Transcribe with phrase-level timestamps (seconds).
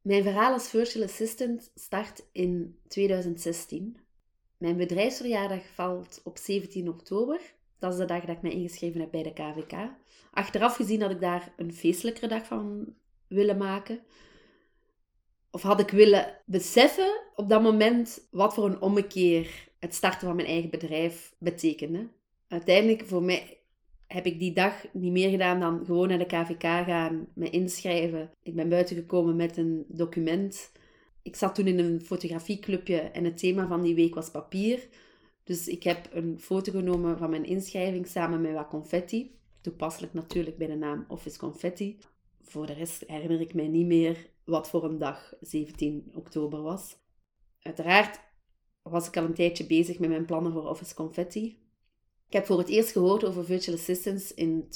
[0.00, 3.96] Mijn verhaal als virtual assistant start in 2016.
[4.56, 7.40] Mijn bedrijfsverjaardag valt op 17 oktober.
[7.78, 9.72] Dat is de dag dat ik mij ingeschreven heb bij de KVK.
[10.30, 12.94] Achteraf gezien had ik daar een feestelijkere dag van
[13.26, 14.00] willen maken.
[15.50, 20.36] Of had ik willen beseffen op dat moment wat voor een ommekeer het starten van
[20.36, 22.08] mijn eigen bedrijf betekende.
[22.48, 23.59] Uiteindelijk, voor mij
[24.12, 28.30] heb ik die dag niet meer gedaan dan gewoon naar de KVK gaan, me inschrijven.
[28.42, 30.72] Ik ben buiten gekomen met een document.
[31.22, 34.88] Ik zat toen in een fotografieclubje en het thema van die week was papier.
[35.44, 39.38] Dus ik heb een foto genomen van mijn inschrijving samen met wat confetti.
[39.60, 41.98] Toepasselijk natuurlijk bij de naam Office Confetti.
[42.42, 46.96] Voor de rest herinner ik mij niet meer wat voor een dag 17 oktober was.
[47.62, 48.20] Uiteraard
[48.82, 51.69] was ik al een tijdje bezig met mijn plannen voor Office Confetti.
[52.30, 54.68] Ik heb voor het eerst gehoord over virtual assistants in,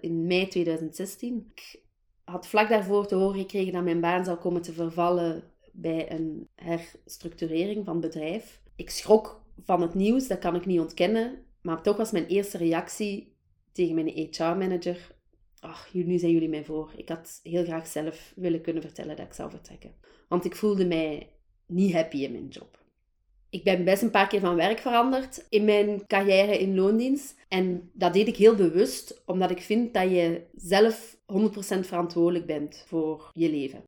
[0.00, 1.50] in mei 2016.
[1.54, 1.80] Ik
[2.24, 6.48] had vlak daarvoor te horen gekregen dat mijn baan zou komen te vervallen bij een
[6.54, 8.62] herstructurering van bedrijf.
[8.76, 11.44] Ik schrok van het nieuws, dat kan ik niet ontkennen.
[11.62, 13.36] Maar toch was mijn eerste reactie
[13.72, 15.14] tegen mijn HR-manager:
[15.60, 16.92] Ach, nu zijn jullie mij voor.
[16.96, 19.94] Ik had heel graag zelf willen kunnen vertellen dat ik zou vertrekken.
[20.28, 21.32] Want ik voelde mij
[21.66, 22.77] niet happy in mijn job.
[23.50, 27.36] Ik ben best een paar keer van werk veranderd in mijn carrière in loondienst.
[27.48, 31.16] En dat deed ik heel bewust, omdat ik vind dat je zelf 100%
[31.80, 33.82] verantwoordelijk bent voor je leven.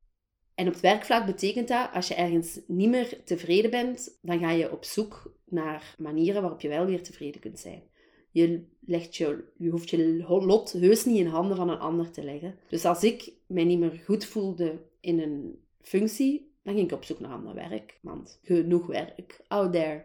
[0.55, 4.50] En op het werkvlak betekent dat, als je ergens niet meer tevreden bent, dan ga
[4.50, 7.83] je op zoek naar manieren waarop je wel weer tevreden kunt zijn.
[8.30, 12.22] Je, legt je, je hoeft je lot heus niet in handen van een ander te
[12.22, 12.55] leggen.
[12.69, 17.05] Dus als ik mij niet meer goed voelde in een functie, dan ging ik op
[17.05, 20.05] zoek naar ander werk, want genoeg werk out there.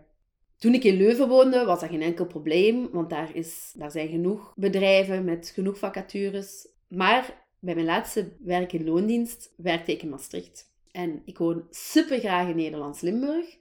[0.58, 4.09] Toen ik in Leuven woonde, was dat geen enkel probleem, want daar, is, daar zijn
[4.09, 6.67] genoeg bedrijven met genoeg vacatures.
[6.88, 10.73] Maar bij mijn laatste werk in loondienst werkte ik in Maastricht.
[10.92, 13.58] En ik woon super graag in Nederlands-Limburg.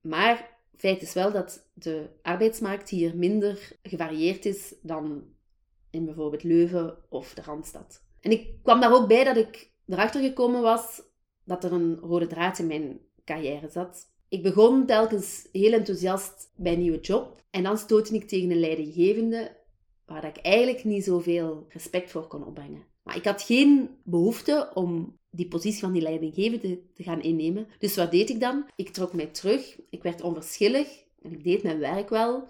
[0.00, 5.24] Maar feit is wel dat de arbeidsmarkt hier minder gevarieerd is dan
[5.90, 8.02] in bijvoorbeeld Leuven of de Randstad.
[8.20, 11.02] En ik kwam daar ook bij dat ik erachter gekomen was
[11.46, 14.10] dat er een rode draad in mijn carrière zat.
[14.28, 17.42] Ik begon telkens heel enthousiast bij een nieuwe job.
[17.50, 19.56] En dan stootte ik tegen een leidinggevende
[20.06, 22.84] waar ik eigenlijk niet zoveel respect voor kon opbrengen.
[23.02, 27.66] Maar ik had geen behoefte om die positie van die leidinggevende te gaan innemen.
[27.78, 28.66] Dus wat deed ik dan?
[28.76, 29.80] Ik trok mij terug.
[29.90, 31.04] Ik werd onverschillig.
[31.22, 32.48] En ik deed mijn werk wel.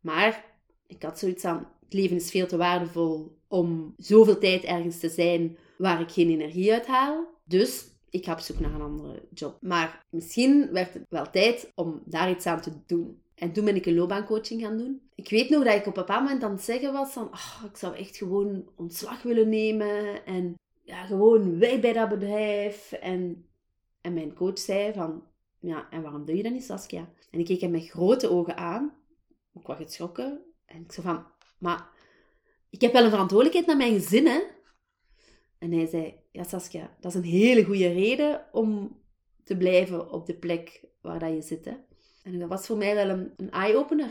[0.00, 0.44] Maar
[0.86, 1.76] ik had zoiets aan...
[1.84, 6.30] Het leven is veel te waardevol om zoveel tijd ergens te zijn waar ik geen
[6.30, 7.26] energie uit haal.
[7.44, 9.58] Dus ik ga op zoek naar een andere job.
[9.60, 13.22] Maar misschien werd het wel tijd om daar iets aan te doen.
[13.34, 15.08] En toen ben ik een loopbaancoaching gaan doen.
[15.14, 17.24] Ik weet nog dat ik op een bepaald moment aan het zeggen was van...
[17.26, 20.24] Oh, ik zou echt gewoon ontslag willen nemen.
[20.26, 22.92] En ja, gewoon weg bij dat bedrijf.
[22.92, 23.48] En,
[24.00, 25.22] en mijn coach zei van...
[25.60, 27.08] Ja, en waarom doe je dat niet, Saskia?
[27.30, 28.94] En ik keek hem met grote ogen aan.
[29.54, 30.40] Ik was geschrokken.
[30.64, 31.26] En ik zei van...
[31.58, 31.88] Maar
[32.70, 34.40] ik heb wel een verantwoordelijkheid naar mijn gezin, hè?
[35.58, 38.96] En hij zei, ja Saskia, dat is een hele goede reden om
[39.44, 41.66] te blijven op de plek waar dat je zit.
[42.22, 44.10] En dat was voor mij wel een, een eye-opener.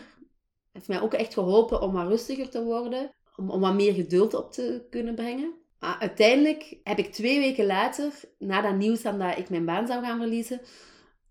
[0.71, 4.33] Heeft mij ook echt geholpen om wat rustiger te worden, om, om wat meer geduld
[4.33, 5.53] op te kunnen brengen.
[5.79, 10.19] Uiteindelijk heb ik twee weken later, na dat nieuws dat ik mijn baan zou gaan
[10.19, 10.61] verliezen,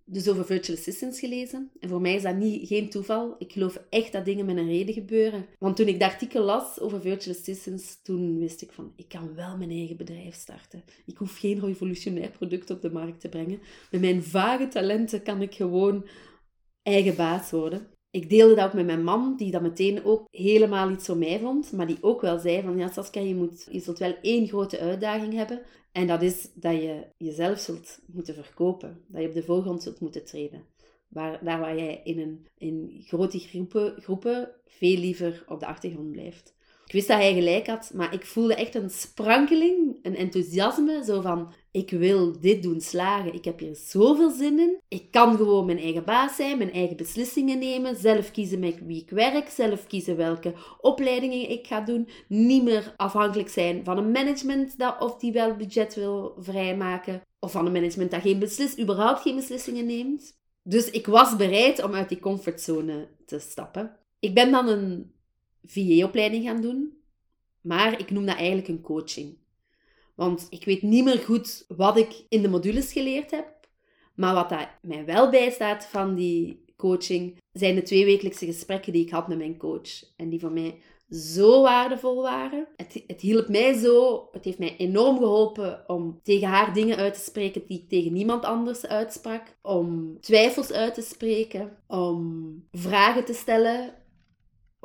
[0.09, 1.71] dus over virtual assistants gelezen.
[1.81, 3.35] En voor mij is dat niet, geen toeval.
[3.39, 5.47] Ik geloof echt dat dingen met een reden gebeuren.
[5.59, 9.35] Want toen ik dat artikel las over virtual assistants, toen wist ik van, ik kan
[9.35, 10.83] wel mijn eigen bedrijf starten.
[11.07, 13.61] Ik hoef geen revolutionair product op de markt te brengen.
[13.91, 16.07] Met mijn vage talenten kan ik gewoon
[16.83, 17.87] eigen baas worden.
[18.11, 21.39] Ik deelde dat ook met mijn man, die dat meteen ook helemaal iets voor mij
[21.39, 21.73] vond.
[21.73, 24.79] Maar die ook wel zei van, ja Saskia, je, moet, je zult wel één grote
[24.79, 25.63] uitdaging hebben.
[25.97, 29.05] En dat is dat je jezelf zult moeten verkopen.
[29.07, 30.65] Dat je op de voorgrond zult moeten treden.
[31.09, 36.13] Waar, daar waar jij in, een, in grote groepen, groepen veel liever op de achtergrond
[36.13, 36.56] blijft.
[36.87, 41.21] Ik wist dat hij gelijk had, maar ik voelde echt een sprankeling, een enthousiasme, zo
[41.21, 43.35] van, ik wil dit doen slagen.
[43.35, 44.81] Ik heb hier zoveel zin in.
[44.89, 49.03] Ik kan gewoon mijn eigen baas zijn, mijn eigen beslissingen nemen, zelf kiezen met wie
[49.03, 52.09] ik werk, zelf kiezen welke opleidingen ik ga doen.
[52.29, 57.53] Niet meer afhankelijk zijn van een management dat of die wel budget wil vrijmaken, of
[57.53, 60.39] van een management dat geen beslis, überhaupt geen beslissingen neemt.
[60.63, 63.97] Dus ik was bereid om uit die comfortzone te stappen.
[64.19, 65.15] Ik ben dan een
[65.67, 66.93] VA-opleiding gaan doen.
[67.61, 69.37] Maar ik noem dat eigenlijk een coaching.
[70.15, 73.55] Want ik weet niet meer goed wat ik in de modules geleerd heb.
[74.15, 79.11] Maar wat dat mij wel bijstaat van die coaching, zijn de tweewekelijkse gesprekken die ik
[79.11, 80.15] had met mijn coach.
[80.17, 80.79] En die voor mij
[81.11, 82.69] zo waardevol waren.
[82.77, 87.15] Het, het hielp mij zo, het heeft mij enorm geholpen om tegen haar dingen uit
[87.15, 89.43] te spreken die ik tegen niemand anders uitsprak.
[89.63, 93.95] Om twijfels uit te spreken, om vragen te stellen,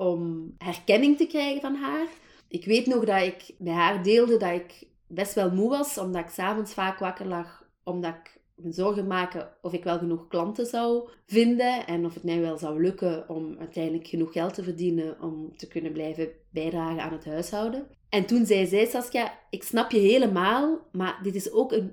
[0.01, 2.07] om herkenning te krijgen van haar.
[2.48, 6.24] Ik weet nog dat ik bij haar deelde dat ik best wel moe was, omdat
[6.24, 10.65] ik s'avonds vaak wakker lag, omdat ik me zorgen maken of ik wel genoeg klanten
[10.65, 15.21] zou vinden en of het mij wel zou lukken om uiteindelijk genoeg geld te verdienen
[15.21, 17.88] om te kunnen blijven bijdragen aan het huishouden.
[18.09, 21.92] En toen zei zij, Saskia, ik snap je helemaal, maar dit is ook een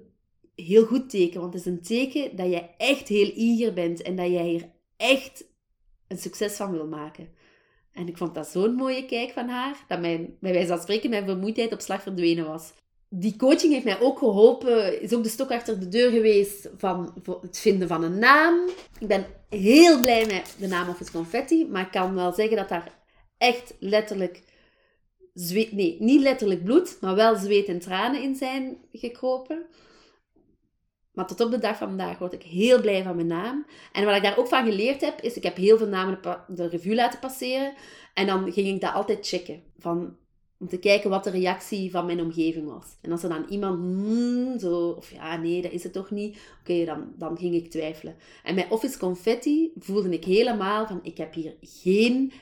[0.55, 4.17] heel goed teken, want het is een teken dat jij echt heel eager bent en
[4.17, 5.45] dat jij hier echt
[6.07, 7.29] een succes van wil maken.
[7.99, 11.11] En ik vond dat zo'n mooie kijk van haar, dat mijn, bij wijze van spreken
[11.11, 12.73] mijn vermoeidheid op slag verdwenen was
[13.11, 17.15] die coaching heeft mij ook geholpen, is ook de stok achter de deur geweest van
[17.41, 18.69] het vinden van een naam.
[18.99, 22.69] Ik ben heel blij met de naam Office Confetti, maar ik kan wel zeggen dat
[22.69, 22.93] daar
[23.39, 24.43] echt letterlijk
[25.35, 29.67] zweet, nee, niet letterlijk bloed, maar wel zweet en tranen in zijn gekropen.
[31.19, 33.67] Maar tot op de dag van vandaag word ik heel blij van mijn naam.
[33.93, 36.19] En wat ik daar ook van geleerd heb, is ik heb heel veel namen
[36.49, 37.75] de revue laten passeren.
[38.15, 39.63] En dan ging ik dat altijd checken.
[39.79, 40.17] Van
[40.59, 42.87] om te kijken wat de reactie van mijn omgeving was.
[43.01, 46.39] En als er dan iemand, mm, zo, of ja, nee, dat is het toch niet.
[46.61, 48.17] Oké, dan, dan ging ik twijfelen.
[48.45, 52.33] En bij Office Confetti voelde ik helemaal van, ik heb hier geen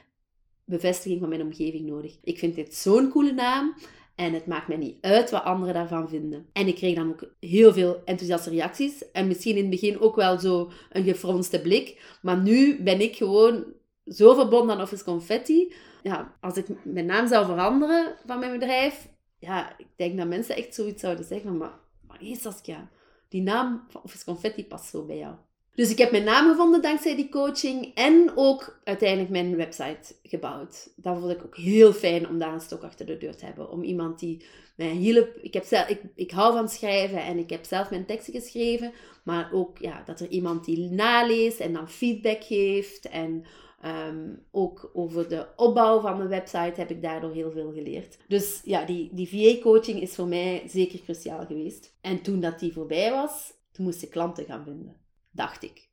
[0.65, 2.19] bevestiging van mijn omgeving nodig.
[2.23, 3.75] Ik vind dit zo'n coole naam.
[4.17, 6.47] En het maakt mij niet uit wat anderen daarvan vinden.
[6.53, 9.11] En ik kreeg dan ook heel veel enthousiaste reacties.
[9.13, 12.17] En misschien in het begin ook wel zo een gefronste blik.
[12.23, 13.65] Maar nu ben ik gewoon
[14.05, 15.73] zo verbonden aan Office Confetti
[16.07, 19.09] ja, als ik mijn naam zou veranderen van mijn bedrijf,
[19.39, 22.89] ja, ik denk dat mensen echt zoiets zouden zeggen maar, maar Saskia,
[23.29, 25.35] die naam van Office Confetti past zo bij jou.
[25.77, 30.89] Dus ik heb mijn naam gevonden dankzij die coaching en ook uiteindelijk mijn website gebouwd.
[30.97, 33.71] Dat vond ik ook heel fijn om daar een stok achter de deur te hebben.
[33.71, 34.45] Om iemand die
[34.77, 35.37] mij hielp.
[35.41, 38.93] Ik, heb zelf, ik, ik hou van schrijven en ik heb zelf mijn teksten geschreven.
[39.23, 43.09] Maar ook ja, dat er iemand die naleest en dan feedback geeft.
[43.09, 43.45] En
[43.87, 48.19] Ehm, ook over de opbouw van mijn website heb ik daardoor heel veel geleerd.
[48.29, 51.97] Dus ja, die, die VA-coaching is voor mij zeker cruciaal geweest.
[52.01, 54.97] En toen dat die voorbij was, toen moest ik klanten gaan vinden,
[55.37, 55.89] dacht ik.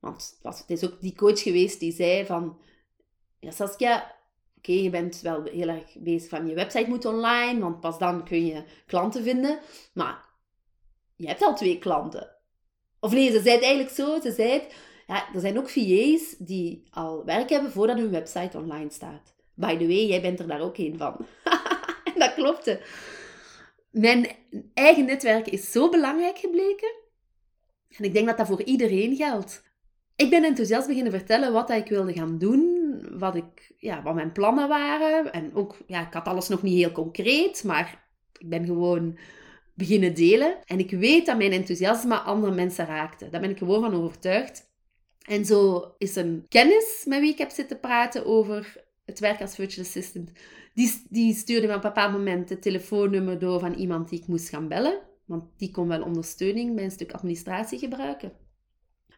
[0.00, 2.60] Want het, het is ook die coach geweest die zei van...
[3.40, 4.16] Ja, Saskia,
[4.56, 8.24] oké, je bent wel heel erg bezig van je website moet online, want pas dan
[8.24, 9.58] kun je klanten vinden.
[9.92, 10.28] Maar
[11.16, 12.36] je hebt al twee klanten.
[13.00, 14.20] Of nee, ze zei het eigenlijk zo.
[14.20, 14.62] Ze zei
[15.06, 19.34] ja, er zijn ook VA's die al werk hebben voordat hun website online staat.
[19.54, 21.26] By the way, jij bent er daar ook een van.
[22.14, 22.80] en dat klopte.
[23.90, 24.28] Mijn
[24.74, 26.94] eigen netwerk is zo belangrijk gebleken.
[27.96, 29.62] En ik denk dat dat voor iedereen geldt.
[30.16, 32.72] Ik ben enthousiast beginnen vertellen wat ik wilde gaan doen,
[33.18, 35.32] wat, ik, ja, wat mijn plannen waren.
[35.32, 38.08] En ook, ja, ik had alles nog niet heel concreet, maar
[38.38, 39.18] ik ben gewoon
[39.74, 40.58] beginnen delen.
[40.64, 43.28] En ik weet dat mijn enthousiasme andere mensen raakte.
[43.28, 44.72] Daar ben ik gewoon van overtuigd.
[45.26, 49.54] En zo is een kennis met wie ik heb zitten praten over het werk als
[49.54, 50.30] virtual assistant.
[50.74, 54.26] Die, die stuurde me op een bepaald moment het telefoonnummer door van iemand die ik
[54.26, 55.00] moest gaan bellen.
[55.24, 58.32] Want die kon wel ondersteuning bij een stuk administratie gebruiken.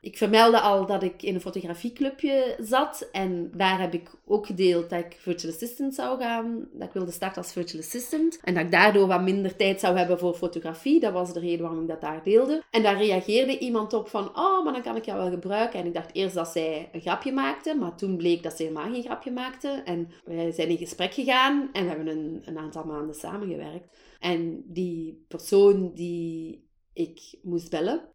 [0.07, 3.09] Ik vermeldde al dat ik in een fotografieclubje zat.
[3.13, 6.69] En daar heb ik ook gedeeld dat ik virtual assistant zou gaan.
[6.73, 8.41] Dat ik wilde starten als virtual assistant.
[8.43, 11.01] En dat ik daardoor wat minder tijd zou hebben voor fotografie.
[11.01, 12.63] Dat was de reden waarom ik dat daar deelde.
[12.71, 15.81] En daar reageerde iemand op van, oh, maar dan kan ik jou wel gebruiken.
[15.81, 17.75] En ik dacht eerst dat zij een grapje maakte.
[17.75, 19.69] Maar toen bleek dat ze helemaal geen grapje maakte.
[19.85, 21.69] En wij zijn in gesprek gegaan.
[21.73, 23.89] En we hebben een, een aantal maanden samengewerkt.
[24.19, 28.09] En die persoon die ik moest bellen,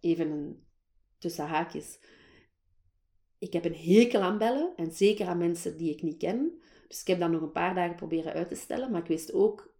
[0.00, 0.62] even een
[1.18, 1.98] tussen haakjes.
[3.38, 6.62] Ik heb een hekel aan bellen en zeker aan mensen die ik niet ken.
[6.88, 8.90] Dus ik heb dat nog een paar dagen proberen uit te stellen.
[8.90, 9.74] Maar ik wist ook,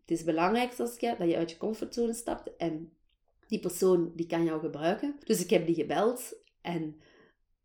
[0.00, 2.92] het is belangrijk Saskia, dat je uit je comfortzone stapt en
[3.46, 5.16] die persoon die kan jou gebruiken.
[5.24, 7.00] Dus ik heb die gebeld en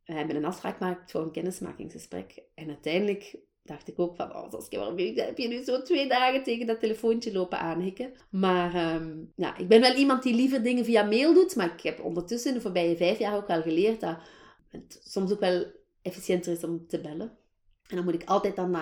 [0.06, 2.44] we hebben een afspraak gemaakt voor een kennismakingsgesprek.
[2.54, 6.44] En uiteindelijk dacht ik ook van, oh Saskia, waarom heb je nu zo twee dagen
[6.44, 8.14] tegen dat telefoontje lopen aanhikken?
[8.30, 11.82] Maar um, ja, ik ben wel iemand die liever dingen via mail doet, maar ik
[11.82, 14.18] heb ondertussen de voorbije vijf jaar ook wel geleerd dat
[14.68, 15.66] het soms ook wel
[16.02, 17.38] efficiënter is om te bellen.
[17.88, 18.78] En dan moet ik altijd dan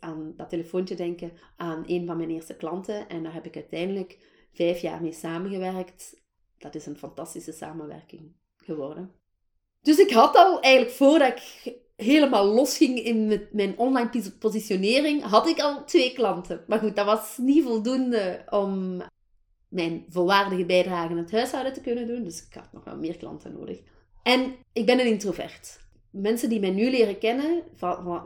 [0.00, 3.08] aan dat telefoontje denken aan een van mijn eerste klanten.
[3.08, 4.18] En daar heb ik uiteindelijk
[4.52, 6.20] vijf jaar mee samengewerkt.
[6.58, 9.12] Dat is een fantastische samenwerking geworden.
[9.82, 15.60] Dus ik had al eigenlijk voordat ik helemaal losging in mijn online positionering, had ik
[15.60, 16.64] al twee klanten.
[16.66, 19.02] Maar goed, dat was niet voldoende om
[19.68, 22.24] mijn volwaardige bijdrage in het huishouden te kunnen doen.
[22.24, 23.78] Dus ik had nog wel meer klanten nodig.
[24.22, 25.80] En ik ben een introvert.
[26.10, 27.62] mensen die mij nu leren kennen,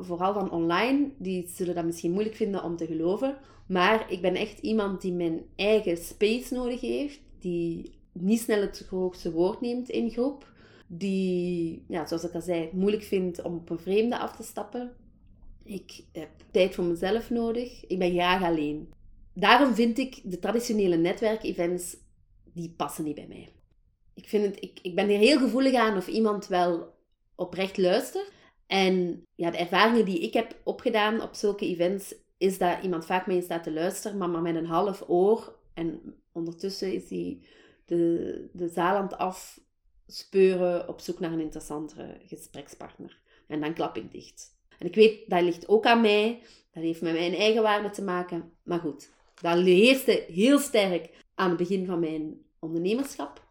[0.00, 3.36] vooral van online, die zullen dat misschien moeilijk vinden om te geloven.
[3.68, 8.86] Maar ik ben echt iemand die mijn eigen space nodig heeft, die niet snel het
[8.90, 10.52] hoogste woord neemt in groep,
[10.98, 14.42] die, ja, zoals ik al zei, het moeilijk vindt om op een vreemde af te
[14.42, 14.92] stappen.
[15.64, 17.86] Ik heb tijd voor mezelf nodig.
[17.86, 18.92] Ik ben graag alleen.
[19.34, 21.96] Daarom vind ik de traditionele netwerkevents,
[22.52, 23.48] die passen niet bij mij.
[24.14, 26.94] Ik, vind het, ik, ik ben er heel gevoelig aan of iemand wel
[27.34, 28.32] oprecht luistert.
[28.66, 33.26] En ja, de ervaringen die ik heb opgedaan op zulke events, is dat iemand vaak
[33.26, 35.58] mee staat te luisteren, maar, maar met een half oor.
[35.74, 37.38] En ondertussen is hij
[37.84, 39.16] de, de zaal aan het
[40.08, 43.22] afspeuren op zoek naar een interessantere gesprekspartner.
[43.46, 44.56] En dan klap ik dicht.
[44.78, 46.42] En ik weet, dat ligt ook aan mij.
[46.72, 48.52] Dat heeft met mijn eigen waarde te maken.
[48.62, 53.42] Maar goed, dat heerste heel sterk aan het begin van mijn ondernemerschap.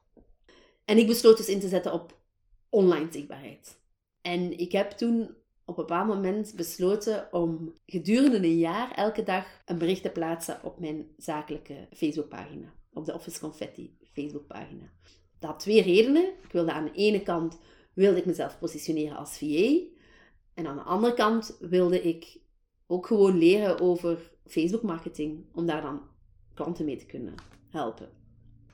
[0.86, 2.22] En ik besloot dus in te zetten op
[2.70, 3.82] online zichtbaarheid.
[4.22, 5.22] En ik heb toen
[5.66, 10.64] op een bepaald moment besloten om gedurende een jaar elke dag een bericht te plaatsen
[10.64, 12.74] op mijn zakelijke Facebookpagina.
[12.94, 14.92] Op de Office Confetti Facebookpagina.
[15.44, 16.24] Dat twee redenen.
[16.24, 17.60] Ik wilde aan de ene kant
[17.94, 19.80] wilde ik mezelf positioneren als VA.
[20.54, 22.38] En aan de andere kant wilde ik
[22.88, 25.46] ook gewoon leren over Facebook marketing.
[25.54, 26.02] Om daar dan
[26.54, 27.34] klanten mee te kunnen
[27.70, 28.10] helpen.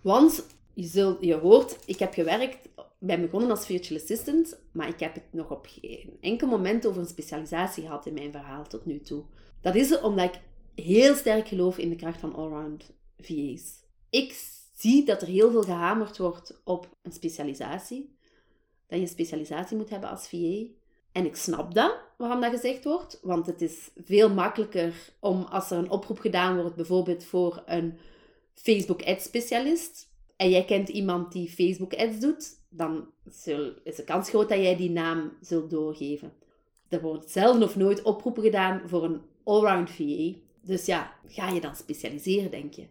[0.01, 4.99] Want je, zult, je hoort, ik heb gewerkt, ben begonnen als virtual assistant, maar ik
[4.99, 8.85] heb het nog op geen enkel moment over een specialisatie gehad in mijn verhaal tot
[8.85, 9.23] nu toe.
[9.61, 10.41] Dat is omdat ik
[10.85, 13.83] heel sterk geloof in de kracht van allround VA's.
[14.09, 14.33] Ik
[14.79, 18.17] zie dat er heel veel gehamerd wordt op een specialisatie.
[18.87, 20.65] Dat je een specialisatie moet hebben als VA.
[21.11, 23.19] En ik snap dat, waarom dat gezegd wordt.
[23.21, 27.97] Want het is veel makkelijker om, als er een oproep gedaan wordt, bijvoorbeeld voor een
[28.53, 33.07] Facebook Ad specialist, en jij kent iemand die Facebook ads doet, dan
[33.83, 36.33] is de kans groot dat jij die naam zult doorgeven.
[36.87, 40.33] Er wordt zelden of nooit oproepen gedaan voor een allround VA.
[40.61, 42.87] Dus ja, ga je dan specialiseren, denk je.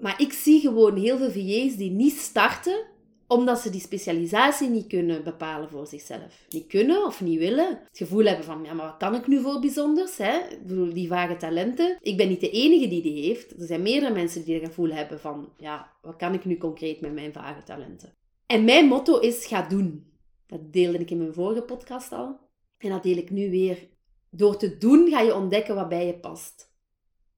[0.00, 2.88] Maar ik zie gewoon heel veel VA's die niet starten
[3.30, 6.46] omdat ze die specialisatie niet kunnen bepalen voor zichzelf.
[6.48, 7.68] Niet kunnen of niet willen.
[7.68, 10.16] Het gevoel hebben van, ja, maar wat kan ik nu voor bijzonders?
[10.16, 10.38] Hè?
[10.50, 11.96] Ik bedoel, die vage talenten.
[12.00, 13.60] Ik ben niet de enige die die heeft.
[13.60, 17.00] Er zijn meerdere mensen die het gevoel hebben van, ja, wat kan ik nu concreet
[17.00, 18.14] met mijn vage talenten?
[18.46, 20.12] En mijn motto is, ga doen.
[20.46, 22.38] Dat deelde ik in mijn vorige podcast al.
[22.78, 23.88] En dat deel ik nu weer.
[24.30, 26.72] Door te doen ga je ontdekken wat bij je past.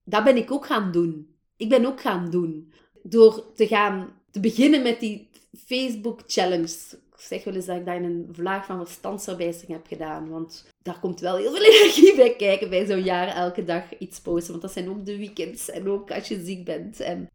[0.05, 1.32] Dat ben ik ook gaan doen.
[1.63, 2.73] Ik ben ook gaan doen.
[3.03, 5.29] Door te gaan te beginnen met die
[5.67, 6.75] Facebook Challenge.
[7.13, 10.29] Ik zeg wel eens dat ik daar een vlaag van verstandsverbijstering heb gedaan.
[10.29, 14.21] Want daar komt wel heel veel energie bij kijken bij zo'n jaar elke dag iets
[14.21, 14.51] posten.
[14.51, 17.01] Want dat zijn ook de weekends en ook als je ziek bent.
[17.01, 17.31] En...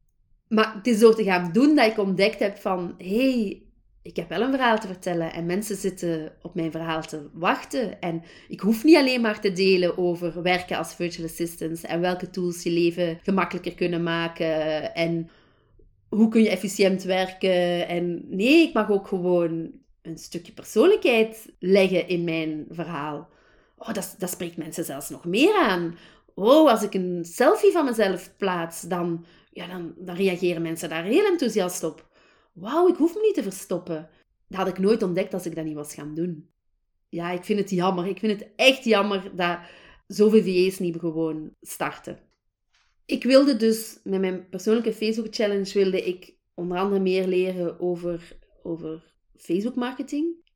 [0.48, 2.96] Maar het is door te gaan doen dat ik ontdekt heb van...
[2.98, 3.62] hey,
[4.08, 8.02] ik heb wel een verhaal te vertellen en mensen zitten op mijn verhaal te wachten.
[8.02, 12.30] En ik hoef niet alleen maar te delen over werken als virtual assistant en welke
[12.30, 15.30] tools je leven gemakkelijker kunnen maken en
[16.10, 17.88] hoe kun je efficiënt werken.
[17.88, 19.72] En nee, ik mag ook gewoon
[20.02, 23.30] een stukje persoonlijkheid leggen in mijn verhaal.
[23.78, 25.98] Oh, dat, dat spreekt mensen zelfs nog meer aan.
[26.34, 31.04] Oh, als ik een selfie van mezelf plaats, dan, ja, dan, dan reageren mensen daar
[31.04, 32.06] heel enthousiast op.
[32.60, 34.10] Wauw, ik hoef me niet te verstoppen.
[34.48, 36.50] Dat had ik nooit ontdekt als ik dat niet was gaan doen.
[37.10, 38.08] Ja, ik vind het jammer.
[38.08, 39.60] Ik vind het echt jammer dat
[40.08, 42.20] zoveel VA's niet gewoon starten.
[43.06, 48.38] Ik wilde dus met mijn persoonlijke Facebook challenge wilde ik onder andere meer leren over,
[48.64, 50.47] over Facebook marketing.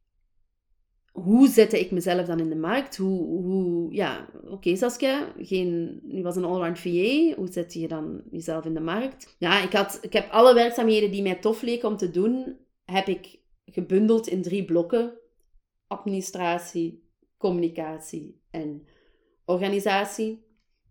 [1.11, 2.97] Hoe zette ik mezelf dan in de markt?
[2.97, 7.33] Hoe, hoe ja, oké Saskia, geen, je was een allround VA.
[7.35, 9.35] Hoe zet je dan jezelf in de markt?
[9.37, 13.07] Ja, ik, had, ik heb alle werkzaamheden die mij tof leken om te doen, heb
[13.07, 15.13] ik gebundeld in drie blokken.
[15.87, 18.87] Administratie, communicatie en
[19.45, 20.45] organisatie.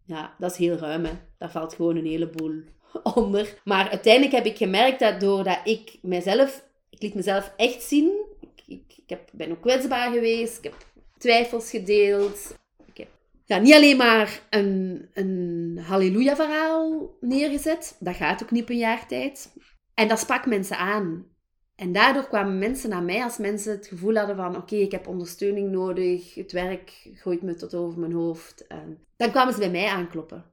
[0.07, 1.13] Ja, dat is heel ruim, hè.
[1.39, 2.63] Daar valt gewoon een heleboel
[3.15, 3.61] onder.
[3.65, 6.69] Maar uiteindelijk heb ik gemerkt dat doordat ik mezelf...
[6.91, 8.29] Ik liet mezelf echt zien.
[8.71, 10.59] Ik, ik, heb, ben ook kwetsbaar geweest.
[10.59, 10.75] Ik heb
[11.19, 12.57] twijfels gedeeld.
[12.87, 13.09] Ik heb
[13.45, 17.97] ja, niet alleen maar een, een halleluja-verhaal neergezet.
[18.01, 19.53] Dat gaat ook niet op een jaar tijd.
[19.95, 21.27] En dat sprak mensen aan.
[21.75, 25.07] En daardoor kwamen mensen naar mij als mensen het gevoel hadden van oké, ik heb
[25.07, 28.67] ondersteuning nodig, het werk gooit me tot over mijn hoofd.
[28.67, 30.45] En dan kwamen ze bij mij aankloppen.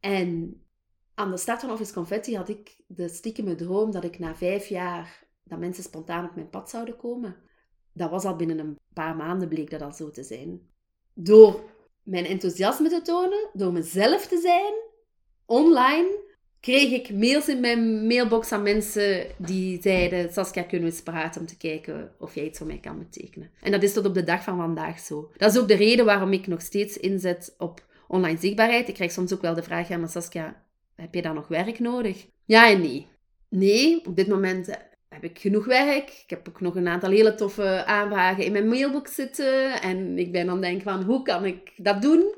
[0.00, 0.60] En
[1.14, 4.66] aan de start van Office Confetti had ik de stiekeme droom dat ik na vijf
[4.66, 7.36] jaar dat mensen spontaan op mijn pad zouden komen.
[7.92, 10.60] Dat was al binnen een paar maanden bleek dat al zo te zijn.
[11.14, 11.60] Door
[12.02, 14.72] mijn enthousiasme te tonen, door mezelf te zijn,
[15.44, 16.18] online,
[16.60, 21.40] kreeg ik mails in mijn mailbox van mensen die zeiden: Saskia, kunnen we eens praten
[21.40, 23.50] om te kijken of jij iets voor mij kan betekenen?
[23.62, 25.30] En dat is tot op de dag van vandaag zo.
[25.36, 28.88] Dat is ook de reden waarom ik nog steeds inzet op online zichtbaarheid.
[28.88, 30.64] Ik krijg soms ook wel de vraag: ja, maar Saskia,
[30.94, 32.26] heb je dan nog werk nodig?
[32.44, 33.06] Ja en nee.
[33.48, 34.70] Nee, op dit moment
[35.20, 36.08] heb ik genoeg werk.
[36.08, 39.82] Ik heb ook nog een aantal hele toffe aanvragen in mijn mailbox zitten.
[39.82, 42.34] En ik ben dan denk van, hoe kan ik dat doen?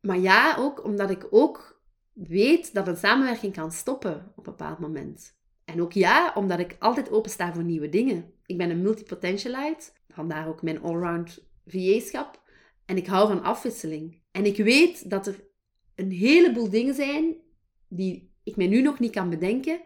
[0.00, 1.82] Maar ja, ook omdat ik ook
[2.12, 5.36] weet dat een samenwerking kan stoppen op een bepaald moment.
[5.64, 8.32] En ook ja, omdat ik altijd opensta voor nieuwe dingen.
[8.46, 12.42] Ik ben een multipotentialite, vandaar ook mijn allround VA-schap.
[12.86, 14.20] En ik hou van afwisseling.
[14.30, 15.44] En ik weet dat er
[15.94, 17.36] een heleboel dingen zijn
[17.88, 19.80] die ik mij nu nog niet kan bedenken,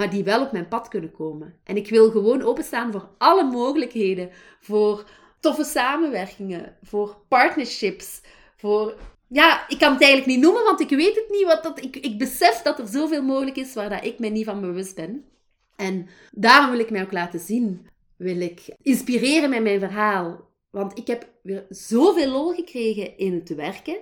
[0.00, 1.54] maar die wel op mijn pad kunnen komen.
[1.64, 4.30] En ik wil gewoon openstaan voor alle mogelijkheden,
[4.60, 5.04] voor
[5.40, 8.20] toffe samenwerkingen, voor partnerships,
[8.56, 8.96] voor...
[9.26, 11.44] Ja, ik kan het eigenlijk niet noemen, want ik weet het niet.
[11.44, 14.44] Wat dat, ik, ik besef dat er zoveel mogelijk is waar dat ik mij niet
[14.44, 15.24] van bewust ben.
[15.76, 17.86] En daarom wil ik mij ook laten zien.
[18.16, 20.48] Wil ik inspireren met mijn verhaal.
[20.70, 23.98] Want ik heb weer zoveel lol gekregen in het werken.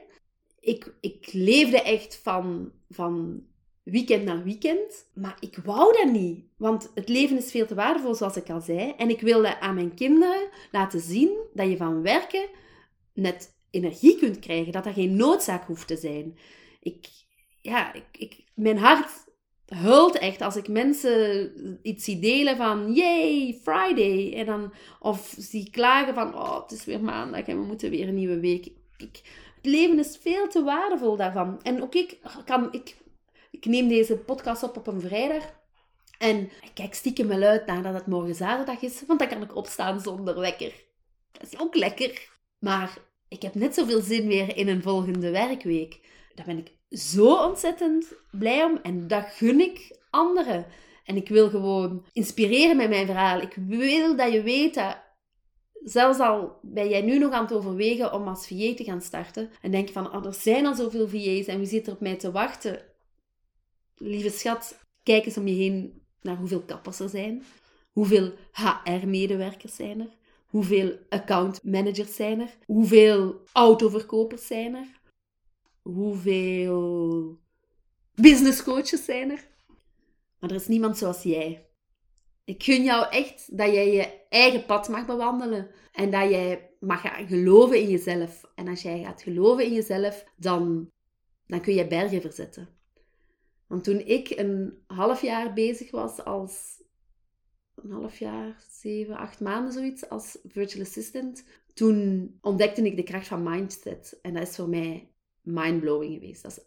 [0.61, 3.43] Ik, ik leefde echt van, van
[3.91, 5.07] weekend na weekend.
[5.15, 6.45] Maar ik wou dat niet.
[6.57, 8.95] Want het leven is veel te waardevol, zoals ik al zei.
[8.97, 12.49] En ik wilde aan mijn kinderen laten zien dat je van werken
[13.13, 14.73] net energie kunt krijgen.
[14.73, 16.39] Dat dat geen noodzaak hoeft te zijn.
[16.81, 17.07] Ik,
[17.61, 19.11] ja, ik, ik, mijn hart
[19.67, 21.53] hult echt als ik mensen
[21.83, 24.35] iets zie delen van yay, Friday.
[24.35, 28.09] En dan, of zie klagen van oh, het is weer maandag en we moeten weer
[28.09, 28.67] een nieuwe week.
[28.97, 29.21] Ik,
[29.57, 31.63] het leven is veel te waardevol daarvan.
[31.63, 32.97] En ook ik kan, ik
[33.61, 35.57] ik neem deze podcast op op een vrijdag.
[36.19, 39.57] En ik kijk stiekem wel uit nadat het morgen zaterdag is, want dan kan ik
[39.57, 40.73] opstaan zonder wekker.
[41.33, 42.31] Dat is ook lekker.
[42.59, 42.99] Maar
[43.29, 46.01] ik heb net zoveel zin weer in een volgende werkweek.
[46.35, 50.67] Daar ben ik zo ontzettend blij om en dat gun ik anderen.
[51.05, 53.41] En ik wil gewoon inspireren met mijn verhaal.
[53.41, 54.97] Ik wil dat je weet dat
[55.85, 59.51] zelfs al ben jij nu nog aan het overwegen om als VA te gaan starten
[59.63, 62.17] en denk van, oh, er zijn al zoveel VA's en wie zit er op mij
[62.17, 62.88] te wachten?
[63.99, 67.45] Lieve schat, kijk eens om je heen naar hoeveel kappers er zijn.
[67.93, 70.17] Hoeveel HR-medewerkers zijn er?
[70.47, 72.57] Hoeveel account managers zijn er?
[72.65, 75.01] Hoeveel autoverkopers zijn er?
[75.83, 77.39] Hoeveel
[78.15, 79.49] business coaches zijn er?
[80.39, 81.67] Maar er is niemand zoals jij.
[82.45, 85.71] Ik gun jou echt dat jij je eigen pad mag bewandelen.
[85.93, 88.45] En dat jij mag gaan geloven in jezelf.
[88.55, 90.91] En als jij gaat geloven in jezelf, dan,
[91.47, 92.78] dan kun je bergen verzetten.
[93.69, 96.83] Want toen ik een half jaar bezig was als...
[97.75, 101.45] Een half jaar, zeven, acht maanden zoiets, als virtual assistant.
[101.75, 104.19] Toen ontdekte ik de kracht van mindset.
[104.23, 106.43] En dat is voor mij mindblowing geweest.
[106.43, 106.65] Dat is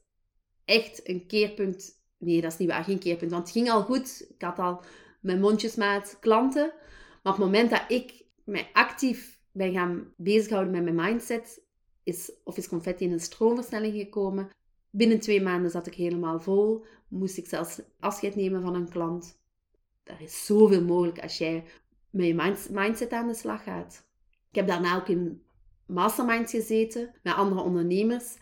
[0.66, 2.04] echt een keerpunt.
[2.18, 3.32] Nee, dat is niet waar, geen keerpunt.
[3.32, 4.26] Want het ging al goed.
[4.30, 4.84] Ik had al
[5.22, 6.74] mijn mondjesmaat klanten.
[7.24, 11.64] Maar op het moment dat ik mij actief ben gaan bezighouden met mijn mindset,
[12.04, 14.50] is Office Confetti in een stroomversnelling gekomen.
[14.92, 16.86] Binnen twee maanden zat ik helemaal vol.
[17.08, 19.40] Moest ik zelfs afscheid nemen van een klant.
[20.04, 21.64] Er is zoveel mogelijk als jij
[22.10, 24.06] met je mindset aan de slag gaat.
[24.50, 25.44] Ik heb daarna ook in
[25.86, 28.38] masterminds gezeten met andere ondernemers.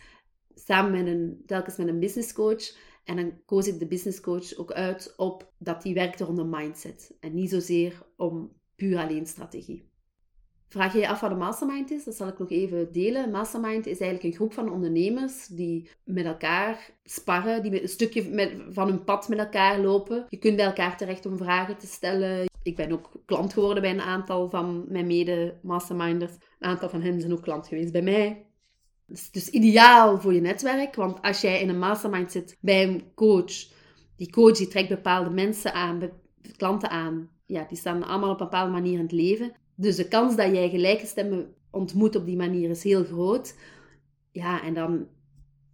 [0.53, 2.77] Samen met een, telkens met een business coach.
[3.03, 6.49] En dan koos ik de business coach ook uit op dat die werkte rond een
[6.49, 7.15] mindset.
[7.19, 9.89] En niet zozeer om puur alleen strategie.
[10.69, 12.03] Vraag je je af wat een mastermind is?
[12.03, 13.31] Dat zal ik nog even delen.
[13.31, 18.51] mastermind is eigenlijk een groep van ondernemers die met elkaar sparren, die een stukje met,
[18.69, 20.25] van hun pad met elkaar lopen.
[20.29, 22.45] Je kunt bij elkaar terecht om vragen te stellen.
[22.63, 26.33] Ik ben ook klant geworden bij een aantal van mijn mede-masterminders.
[26.59, 28.45] Een aantal van hen zijn ook klant geweest bij mij.
[29.07, 32.83] Het is dus ideaal voor je netwerk, want als jij in een mastermind zit bij
[32.83, 33.67] een coach,
[34.15, 36.09] die coach die trekt bepaalde mensen aan,
[36.57, 39.51] klanten aan, ja, die staan allemaal op een bepaalde manier in het leven.
[39.79, 43.55] Dus de kans dat jij gelijke stemmen ontmoet op die manier is heel groot.
[44.31, 45.07] Ja, en dan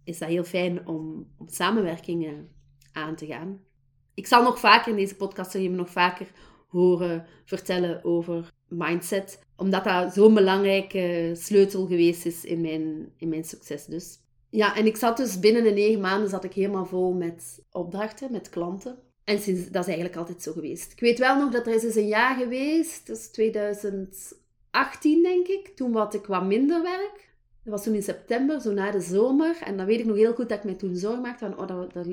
[0.04, 2.48] is dat heel fijn om, om samenwerkingen
[2.92, 3.60] aan te gaan.
[4.14, 6.30] Ik zal nog vaker in deze podcast je nog vaker
[6.68, 13.44] horen vertellen over mindset, omdat dat zo'n belangrijke sleutel geweest is in mijn, in mijn
[13.44, 14.18] succes dus.
[14.50, 18.32] Ja, en ik zat dus binnen de negen maanden zat ik helemaal vol met opdrachten,
[18.32, 18.98] met klanten.
[19.26, 20.92] En sinds, dat is eigenlijk altijd zo geweest.
[20.92, 25.46] Ik weet wel nog dat er is eens een jaar geweest, dat is 2018 denk
[25.46, 27.34] ik, toen had ik wat minder werk.
[27.62, 29.56] Dat was toen in september, zo na de zomer.
[29.64, 31.66] En dan weet ik nog heel goed dat ik mij toen zorgen maakte van, oh,
[31.66, 32.06] dat, dat,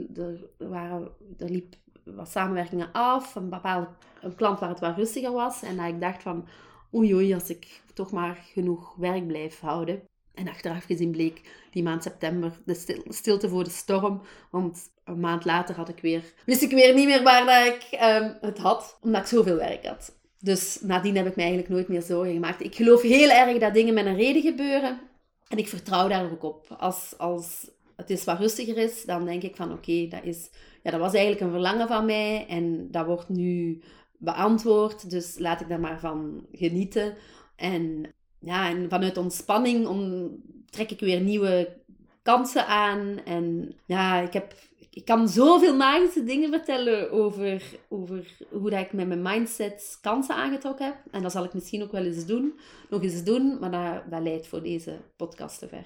[0.58, 3.36] er, waren, er liep wat samenwerkingen af.
[3.36, 3.88] Een bepaalde
[4.22, 5.62] een klant waar het wat rustiger was.
[5.62, 6.48] En dat ik dacht van,
[6.94, 10.02] oei oei, als ik toch maar genoeg werk blijf houden.
[10.34, 14.22] En achteraf gezien bleek die maand september de stilte voor de storm.
[14.52, 18.00] Want een maand later had ik weer, wist ik weer niet meer waar dat ik
[18.00, 20.16] ehm, het had, omdat ik zoveel werk had.
[20.40, 22.64] Dus nadien heb ik me eigenlijk nooit meer zorgen gemaakt.
[22.64, 25.00] Ik geloof heel erg dat dingen met een reden gebeuren.
[25.48, 26.76] En ik vertrouw daar ook op.
[26.80, 30.50] Als, als het is wat rustiger is, dan denk ik van oké, dat is
[30.84, 32.46] ja, dat was eigenlijk een verlangen van mij.
[32.48, 33.82] En dat wordt nu
[34.18, 35.10] beantwoord.
[35.10, 37.16] Dus laat ik daar maar van genieten.
[37.56, 40.32] En, ja, en vanuit ontspanning om,
[40.70, 41.78] trek ik weer nieuwe
[42.22, 43.20] kansen aan.
[43.26, 44.54] En ja, ik, heb,
[44.94, 50.36] ik kan zoveel magische dingen vertellen over, over hoe dat ik met mijn mindset kansen
[50.36, 50.96] aangetrokken heb.
[51.12, 54.22] En dat zal ik misschien ook wel eens doen, nog eens doen, maar dat, dat
[54.22, 55.86] leidt voor deze podcast te ver.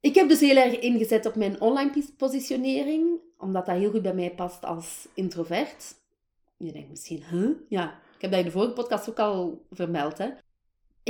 [0.00, 4.14] Ik heb dus heel erg ingezet op mijn online positionering, omdat dat heel goed bij
[4.14, 5.94] mij past als introvert.
[6.56, 7.50] Je denkt misschien, huh?
[7.68, 10.28] Ja, ik heb dat in de vorige podcast ook al vermeld, hè.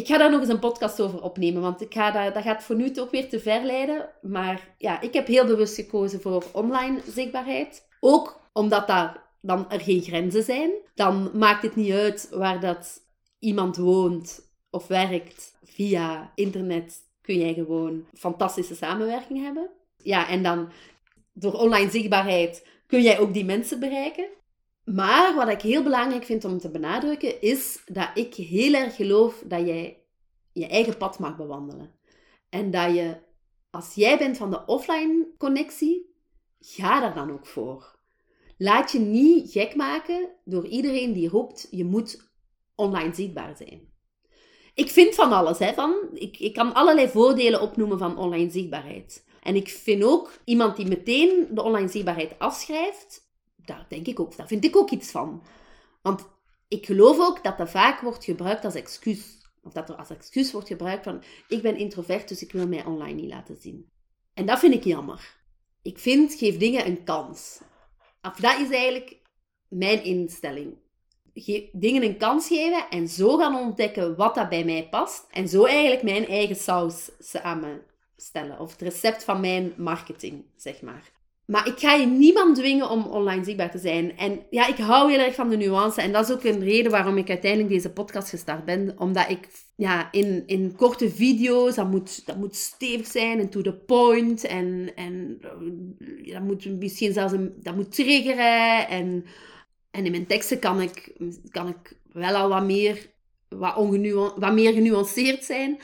[0.01, 2.63] Ik ga daar nog eens een podcast over opnemen, want ik ga dat, dat gaat
[2.63, 4.09] voor nu toch weer te ver leiden.
[4.23, 7.87] Maar ja, ik heb heel bewust gekozen voor online zichtbaarheid.
[8.01, 10.71] Ook omdat daar dan er geen grenzen zijn.
[10.95, 13.01] Dan maakt het niet uit waar dat
[13.39, 16.99] iemand woont of werkt via internet.
[17.21, 19.71] Kun jij gewoon fantastische samenwerking hebben.
[20.03, 20.69] Ja, en dan
[21.33, 24.27] door online zichtbaarheid kun jij ook die mensen bereiken.
[24.95, 29.43] Maar wat ik heel belangrijk vind om te benadrukken, is dat ik heel erg geloof
[29.47, 30.03] dat jij
[30.53, 31.95] je eigen pad mag bewandelen.
[32.49, 33.17] En dat je,
[33.71, 36.15] als jij bent van de offline connectie,
[36.61, 37.99] ga daar dan ook voor.
[38.59, 42.31] Laat je niet gek maken door iedereen die roept, je moet
[42.75, 43.89] online zichtbaar zijn.
[44.75, 49.25] Ik vind van alles, hè, van, ik, ik kan allerlei voordelen opnoemen van online zichtbaarheid.
[49.43, 53.30] En ik vind ook iemand die meteen de online zichtbaarheid afschrijft,
[53.71, 55.43] daar denk ik ook, daar vind ik ook iets van.
[56.03, 56.29] Want
[56.69, 59.39] ik geloof ook dat dat vaak wordt gebruikt als excuus.
[59.63, 62.85] Of dat er als excuus wordt gebruikt van, ik ben introvert, dus ik wil mij
[62.85, 63.91] online niet laten zien.
[64.35, 65.39] En dat vind ik jammer.
[65.83, 67.61] Ik vind, geef dingen een kans.
[68.23, 69.21] Of dat is eigenlijk
[69.69, 70.79] mijn instelling.
[71.35, 75.27] Geef dingen een kans geven en zo gaan ontdekken wat dat bij mij past.
[75.31, 78.59] En zo eigenlijk mijn eigen saus samenstellen.
[78.59, 81.20] Of het recept van mijn marketing, zeg maar.
[81.51, 84.17] Maar ik ga je niemand dwingen om online zichtbaar te zijn.
[84.17, 86.01] En ja, ik hou heel erg van de nuance.
[86.01, 88.95] En dat is ook een reden waarom ik uiteindelijk deze podcast gestart ben.
[88.99, 93.63] Omdat ik ja, in, in korte video's, dat moet, dat moet stevig zijn en to
[93.63, 94.45] the point.
[94.45, 95.41] En, en
[96.33, 98.89] dat moet misschien zelfs een, dat moet triggeren.
[98.89, 99.25] En,
[99.91, 101.13] en in mijn teksten kan ik,
[101.51, 103.11] kan ik wel al wat meer,
[103.49, 103.77] wat,
[104.37, 105.79] wat meer genuanceerd zijn.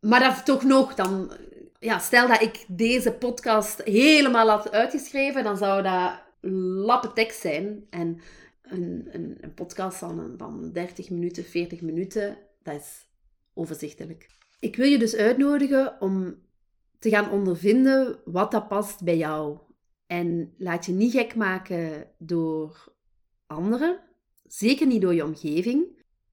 [0.00, 1.30] Maar dat toch nog, dan
[1.78, 7.86] ja, stel dat ik deze podcast helemaal had uitgeschreven, dan zou dat lappe tekst zijn.
[7.90, 8.20] En
[8.62, 13.06] een, een, een podcast van, van 30 minuten, 40 minuten, dat is
[13.54, 14.26] overzichtelijk.
[14.60, 16.38] Ik wil je dus uitnodigen om
[16.98, 19.58] te gaan ondervinden wat dat past bij jou.
[20.06, 22.92] En laat je niet gek maken door
[23.46, 24.00] anderen,
[24.46, 25.84] zeker niet door je omgeving.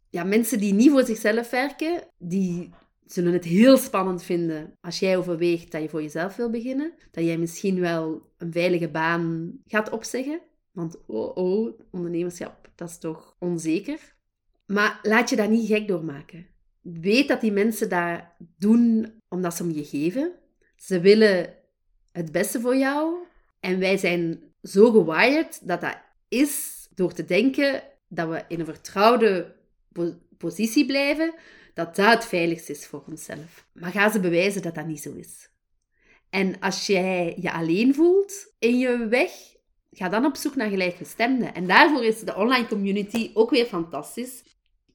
[0.09, 2.69] Ja, mensen die niet voor zichzelf werken, die
[3.05, 6.93] zullen het heel spannend vinden als jij overweegt dat je voor jezelf wil beginnen.
[7.11, 10.41] Dat jij misschien wel een veilige baan gaat opzeggen.
[10.71, 14.15] Want oh oh, ondernemerschap, dat is toch onzeker.
[14.65, 16.45] Maar laat je daar niet gek door maken.
[16.81, 18.21] Weet dat die mensen dat
[18.57, 20.31] doen omdat ze om je geven.
[20.75, 21.53] Ze willen
[22.11, 23.15] het beste voor jou.
[23.59, 28.65] En wij zijn zo gewired dat dat is door te denken dat we in een
[28.65, 29.55] vertrouwde
[30.37, 31.33] positie blijven,
[31.73, 33.65] dat dat het veiligste is voor onszelf.
[33.71, 35.49] Maar ga ze bewijzen dat dat niet zo is.
[36.29, 39.31] En als jij je alleen voelt in je weg,
[39.91, 41.53] ga dan op zoek naar gelijkgestemden.
[41.53, 44.43] En daarvoor is de online community ook weer fantastisch.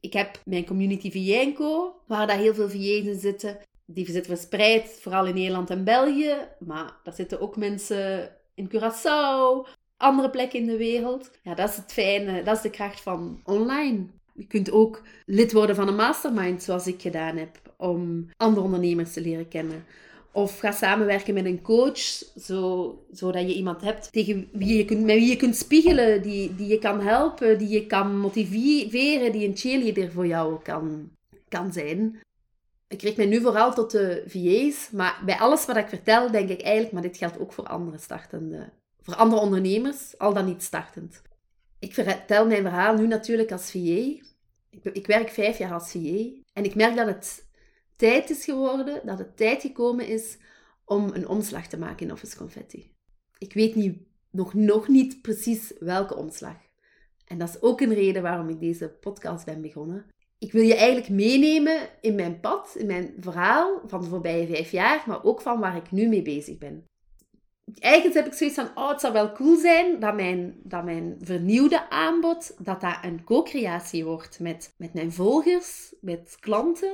[0.01, 3.59] Ik heb mijn community VJ Co, waar daar heel veel VJ's in zitten.
[3.87, 6.37] Die zitten verspreid, vooral in Nederland en België.
[6.59, 11.31] Maar daar zitten ook mensen in Curaçao, andere plekken in de wereld.
[11.43, 14.07] Ja, dat is het fijne, dat is de kracht van online.
[14.39, 19.13] Je kunt ook lid worden van een mastermind, zoals ik gedaan heb, om andere ondernemers
[19.13, 19.85] te leren kennen.
[20.33, 21.99] Of ga samenwerken met een coach,
[22.41, 26.55] zo, zodat je iemand hebt tegen wie je kunt, met wie je kunt spiegelen, die,
[26.55, 31.11] die je kan helpen, die je kan motiveren, die een cheerleader voor jou kan,
[31.49, 32.21] kan zijn.
[32.89, 36.49] Ik richt mij nu vooral tot de VA's, maar bij alles wat ik vertel, denk
[36.49, 38.69] ik eigenlijk, maar dit geldt ook voor andere startende,
[39.01, 41.23] voor andere ondernemers, al dan niet startend.
[41.79, 44.27] Ik vertel mijn verhaal nu natuurlijk als VA,
[44.71, 47.47] ik, ik werk vijf jaar als VA en ik merk dat het
[47.97, 50.39] tijd is geworden, dat het tijd gekomen is
[50.85, 52.93] om een omslag te maken in Office Confetti.
[53.39, 53.99] Ik weet niet,
[54.31, 56.57] nog, nog niet precies welke omslag.
[57.25, 60.07] En dat is ook een reden waarom ik deze podcast ben begonnen.
[60.39, 64.71] Ik wil je eigenlijk meenemen in mijn pad, in mijn verhaal van de voorbije vijf
[64.71, 66.85] jaar, maar ook van waar ik nu mee bezig ben.
[67.75, 71.17] Eigenlijk heb ik zoiets van, oh, het zou wel cool zijn dat mijn, dat mijn
[71.21, 76.93] vernieuwde aanbod, dat dat een co-creatie wordt met, met mijn volgers, met klanten.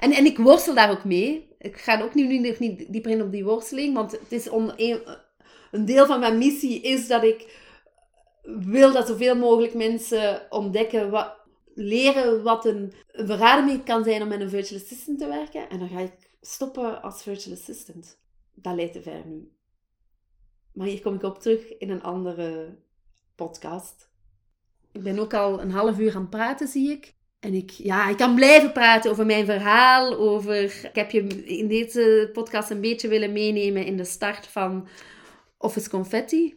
[0.00, 1.56] En, en ik worstel daar ook mee.
[1.58, 4.72] Ik ga ook nu niet dieper in op die worsteling, want het is een,
[5.70, 7.66] een deel van mijn missie is dat ik
[8.42, 11.32] wil dat zoveel mogelijk mensen ontdekken wat,
[11.74, 15.68] leren wat een, een kan zijn om met een virtual assistant te werken.
[15.68, 18.18] En dan ga ik stoppen als virtual assistant.
[18.54, 19.57] Dat leidt te ver nu.
[20.72, 22.78] Maar hier kom ik op terug in een andere
[23.34, 24.10] podcast.
[24.92, 27.16] Ik ben ook al een half uur aan het praten, zie ik.
[27.40, 30.16] En ik, ja, ik kan blijven praten over mijn verhaal.
[30.16, 34.88] Over, ik heb je in deze podcast een beetje willen meenemen in de start van
[35.58, 36.56] Office Confetti.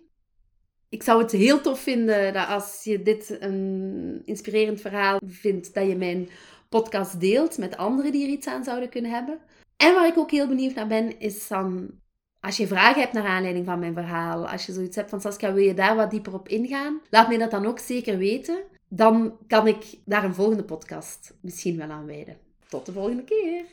[0.89, 5.87] Ik zou het heel tof vinden dat als je dit een inspirerend verhaal vindt, dat
[5.87, 6.29] je mijn
[6.69, 9.39] podcast deelt met anderen die er iets aan zouden kunnen hebben.
[9.77, 11.89] En waar ik ook heel benieuwd naar ben, is dan
[12.41, 15.53] als je vragen hebt naar aanleiding van mijn verhaal, als je zoiets hebt van Saskia,
[15.53, 17.01] wil je daar wat dieper op ingaan?
[17.09, 18.63] Laat mij dat dan ook zeker weten.
[18.87, 22.37] Dan kan ik daar een volgende podcast misschien wel aan wijden.
[22.67, 23.63] Tot de volgende keer!